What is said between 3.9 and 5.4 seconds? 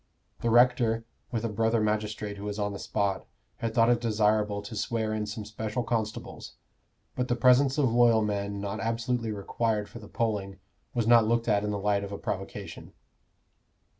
it desirable to swear in